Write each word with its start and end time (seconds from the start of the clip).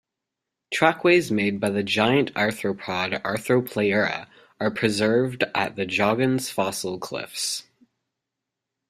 Trackways 0.73 1.29
made 1.29 1.59
by 1.59 1.69
the 1.69 1.83
giant 1.83 2.33
arthropod 2.33 3.21
arthropleura 3.21 4.27
are 4.59 4.71
preserved 4.71 5.43
at 5.53 5.75
the 5.75 5.85
Joggins 5.85 6.49
Fossil 6.49 6.97
Cliffs. 6.97 7.67